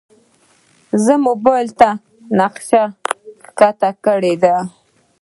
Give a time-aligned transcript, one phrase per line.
[1.03, 1.89] زه موبایل ته
[2.39, 2.83] نقشه
[3.45, 4.55] ښکته کړې ده.